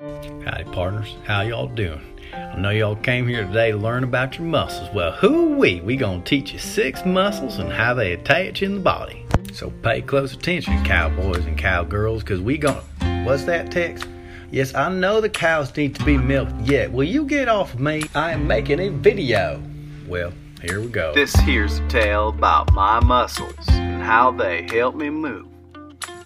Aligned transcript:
Howdy, 0.00 0.64
partners. 0.72 1.14
How 1.26 1.42
y'all 1.42 1.66
doing? 1.66 2.00
I 2.32 2.58
know 2.58 2.70
y'all 2.70 2.96
came 2.96 3.28
here 3.28 3.46
today 3.46 3.72
to 3.72 3.76
learn 3.76 4.02
about 4.02 4.38
your 4.38 4.46
muscles. 4.46 4.88
Well, 4.94 5.12
who 5.12 5.58
we? 5.58 5.82
We 5.82 5.96
gonna 5.96 6.22
teach 6.22 6.54
you 6.54 6.58
six 6.58 7.04
muscles 7.04 7.58
and 7.58 7.70
how 7.70 7.92
they 7.92 8.14
attach 8.14 8.62
in 8.62 8.76
the 8.76 8.80
body. 8.80 9.26
So 9.52 9.68
pay 9.82 10.00
close 10.00 10.32
attention, 10.32 10.82
cowboys 10.84 11.44
and 11.44 11.58
cowgirls, 11.58 12.22
cause 12.22 12.40
we 12.40 12.56
gonna. 12.56 12.80
What's 13.26 13.44
that 13.44 13.70
text? 13.70 14.08
Yes, 14.50 14.74
I 14.74 14.90
know 14.90 15.20
the 15.20 15.28
cows 15.28 15.76
need 15.76 15.94
to 15.96 16.04
be 16.06 16.16
milked 16.16 16.58
yet. 16.62 16.90
Will 16.90 17.04
you 17.04 17.26
get 17.26 17.48
off 17.48 17.74
of 17.74 17.80
me? 17.80 18.04
I 18.14 18.32
am 18.32 18.46
making 18.46 18.80
a 18.80 18.88
video. 18.88 19.62
Well, 20.08 20.32
here 20.62 20.80
we 20.80 20.88
go. 20.88 21.12
This 21.12 21.34
here's 21.34 21.78
a 21.78 21.88
tale 21.88 22.30
about 22.30 22.72
my 22.72 23.00
muscles 23.00 23.68
and 23.68 24.02
how 24.02 24.30
they 24.30 24.62
help 24.62 24.94
me 24.94 25.10
move. 25.10 25.46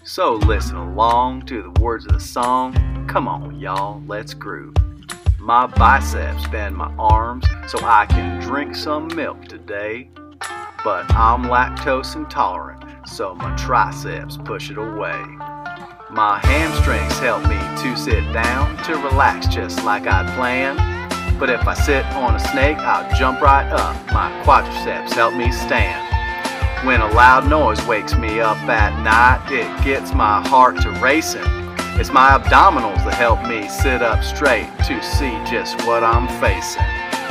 So 0.05 0.35
listen 0.35 0.77
along 0.77 1.47
to 1.47 1.61
the 1.61 1.81
words 1.81 2.07
of 2.07 2.13
the 2.13 2.21
song. 2.21 2.94
Come 3.07 3.29
on, 3.29 3.61
y'all, 3.61 4.03
let's 4.07 4.35
groove. 4.35 4.75
My 5.39 5.67
biceps 5.67 6.49
bend 6.49 6.75
my 6.75 6.93
arms 6.99 7.45
so 7.69 7.79
I 7.83 8.07
can 8.07 8.41
drink 8.41 8.75
some 8.75 9.09
milk 9.15 9.45
today. 9.45 10.09
But 10.83 11.09
I'm 11.15 11.45
lactose 11.45 12.17
intolerant, 12.17 12.83
so 13.07 13.35
my 13.35 13.55
triceps 13.57 14.37
push 14.39 14.71
it 14.71 14.79
away. 14.79 15.23
My 16.11 16.41
hamstrings 16.43 17.19
help 17.19 17.43
me 17.49 17.59
to 17.83 17.97
sit 17.97 18.25
down 18.33 18.77
to 18.85 18.95
relax 18.95 19.47
just 19.47 19.85
like 19.85 20.07
I'd 20.07 20.27
planned. 20.35 20.79
But 21.39 21.51
if 21.51 21.67
I 21.69 21.75
sit 21.75 22.05
on 22.15 22.35
a 22.35 22.41
snake, 22.41 22.79
I'll 22.79 23.09
jump 23.17 23.41
right 23.41 23.71
up. 23.71 23.95
My 24.13 24.31
quadriceps 24.45 25.13
help 25.13 25.35
me 25.35 25.53
stand. 25.53 26.05
When 26.87 27.01
a 27.01 27.09
loud 27.13 27.49
noise 27.49 27.85
wakes 27.87 28.17
me 28.17 28.41
up 28.41 28.57
at 28.69 29.03
night, 29.03 29.53
it 29.53 29.85
gets 29.85 30.13
my 30.15 30.47
heart 30.49 30.81
to 30.83 30.91
racing. 31.01 31.64
It's 31.97 32.11
my 32.11 32.31
abdominals 32.31 33.05
that 33.05 33.15
help 33.15 33.47
me 33.47 33.69
sit 33.69 34.03
up 34.03 34.25
straight 34.25 34.67
to 34.89 35.01
see 35.01 35.31
just 35.49 35.81
what 35.87 36.03
I'm 36.03 36.27
facing. 36.43 36.83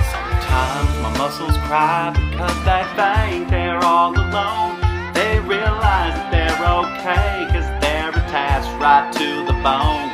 Sometimes 0.08 0.90
my 1.04 1.18
muscles 1.18 1.58
cry 1.68 2.12
because 2.16 2.56
they 2.64 2.86
think 2.96 3.50
they're 3.50 3.84
all 3.84 4.14
alone. 4.14 4.80
They 5.14 5.42
realize 5.42 6.16
that 6.16 6.32
they're 6.32 6.64
okay 6.80 7.46
because 7.46 7.68
they're 7.84 8.12
attached 8.12 8.70
right 8.82 9.12
to 9.12 9.46
the 9.46 9.52
bone. 9.60 10.10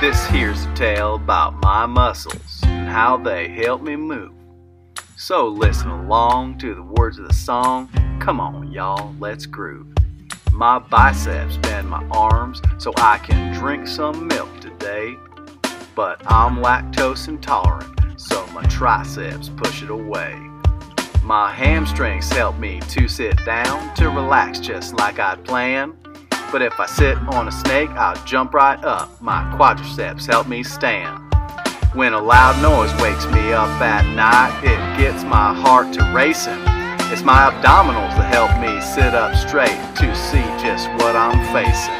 This 0.00 0.24
here's 0.28 0.64
a 0.64 0.74
tale 0.74 1.16
about 1.16 1.60
my 1.62 1.84
muscles 1.84 2.60
and 2.64 2.88
how 2.88 3.18
they 3.18 3.46
help 3.48 3.82
me 3.82 3.94
move. 3.94 4.32
So 5.16 5.48
listen 5.48 5.90
along 5.90 6.56
to 6.58 6.74
the 6.74 6.82
words 6.82 7.18
of 7.18 7.28
the 7.28 7.34
song. 7.34 7.90
Come 8.22 8.40
on, 8.40 8.72
y'all, 8.72 9.14
let's 9.20 9.44
groove. 9.44 9.95
My 10.56 10.78
biceps 10.78 11.58
bend 11.58 11.90
my 11.90 12.02
arms 12.10 12.62
so 12.78 12.90
I 12.96 13.18
can 13.18 13.52
drink 13.52 13.86
some 13.86 14.26
milk 14.26 14.48
today. 14.58 15.14
But 15.94 16.22
I'm 16.32 16.56
lactose 16.56 17.28
intolerant, 17.28 18.18
so 18.18 18.46
my 18.54 18.62
triceps 18.62 19.50
push 19.50 19.82
it 19.82 19.90
away. 19.90 20.34
My 21.22 21.52
hamstrings 21.52 22.30
help 22.30 22.56
me 22.56 22.80
to 22.88 23.06
sit 23.06 23.36
down 23.44 23.94
to 23.96 24.08
relax 24.08 24.58
just 24.58 24.94
like 24.94 25.18
I'd 25.18 25.44
planned. 25.44 25.92
But 26.50 26.62
if 26.62 26.80
I 26.80 26.86
sit 26.86 27.18
on 27.34 27.48
a 27.48 27.52
snake, 27.52 27.90
I'll 27.90 28.24
jump 28.24 28.54
right 28.54 28.82
up. 28.82 29.20
My 29.20 29.42
quadriceps 29.58 30.26
help 30.26 30.48
me 30.48 30.62
stand. 30.62 31.22
When 31.92 32.14
a 32.14 32.22
loud 32.22 32.62
noise 32.62 32.98
wakes 33.02 33.26
me 33.26 33.52
up 33.52 33.68
at 33.82 34.06
night, 34.14 34.58
it 34.64 34.98
gets 34.98 35.22
my 35.22 35.52
heart 35.52 35.92
to 35.94 36.12
racing. 36.14 36.62
It's 37.08 37.22
my 37.22 37.52
abdominals 37.52 38.16
that 38.16 38.34
help 38.34 38.50
me 38.60 38.80
sit 38.80 39.14
up 39.14 39.36
straight 39.36 39.78
to 39.94 40.12
see 40.16 40.42
just 40.66 40.90
what 40.98 41.14
I'm 41.14 41.38
facing. 41.54 41.94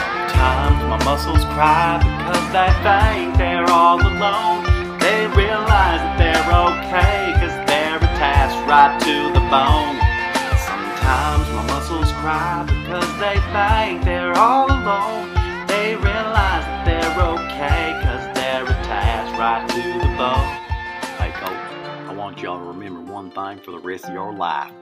Sometimes 0.00 0.80
my 0.88 0.96
muscles 1.04 1.44
cry 1.52 2.00
because 2.00 2.46
they 2.48 2.72
think 2.80 3.36
they're 3.36 3.68
all 3.68 4.00
alone. 4.00 4.64
They 4.98 5.28
realize 5.36 6.00
that 6.00 6.16
they're 6.16 6.48
okay 6.64 7.36
because 7.36 7.52
they're 7.68 7.98
attached 7.98 8.56
right 8.64 8.96
to 9.04 9.16
the 9.36 9.44
bone. 9.52 10.00
Sometimes 10.64 11.44
my 11.52 11.64
muscles 11.68 12.10
cry 12.24 12.64
because 12.64 13.10
they 13.20 13.36
think 13.52 14.02
they're 14.02 14.32
all 14.32 14.72
alone. 14.72 15.28
They 15.68 15.94
realize 15.96 16.64
that 16.64 16.84
they're 16.88 17.20
okay 17.36 18.00
because 18.00 18.24
they're 18.32 18.64
attached 18.64 19.36
right 19.38 19.68
to 19.76 19.82
the 20.00 20.10
bone. 20.16 20.48
Hey, 21.20 21.32
I 22.08 22.14
want 22.16 22.40
y'all 22.40 22.60
to 22.60 22.64
remember 22.64 23.12
one 23.12 23.30
thing 23.30 23.58
for 23.58 23.72
the 23.72 23.78
rest 23.78 24.06
of 24.06 24.14
your 24.14 24.32
life. 24.32 24.72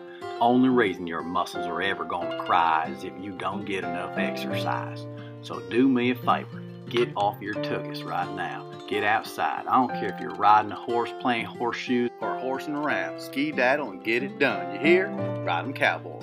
Only 0.41 0.69
reason 0.69 1.09
your 1.09 1.25
muscles 1.25 1.67
are 1.67 1.83
ever 1.83 2.05
going 2.05 2.31
to 2.31 2.39
cry 2.45 2.89
is 2.97 3.03
if 3.03 3.13
you 3.21 3.33
don't 3.33 3.65
get 3.65 3.83
enough 3.83 4.17
exercise. 4.17 5.05
So 5.43 5.59
do 5.69 5.89
me 5.89 6.13
a 6.13 6.15
favor. 6.15 6.63
Get 6.89 7.11
off 7.17 7.43
your 7.43 7.55
tuchus 7.55 8.05
right 8.05 8.33
now. 8.37 8.65
Get 8.89 9.03
outside. 9.03 9.67
I 9.67 9.75
don't 9.75 9.91
care 9.91 10.15
if 10.15 10.21
you're 10.21 10.37
riding 10.37 10.71
a 10.71 10.77
horse, 10.77 11.11
playing 11.21 11.47
horseshoes, 11.47 12.11
or 12.21 12.39
horsing 12.39 12.77
around. 12.77 13.21
Ski 13.21 13.51
daddle 13.51 13.91
and 13.91 14.03
get 14.05 14.23
it 14.23 14.39
done. 14.39 14.75
You 14.75 14.81
hear? 14.81 15.09
Ride 15.45 15.65
'em 15.65 15.73
cowboy. 15.73 16.23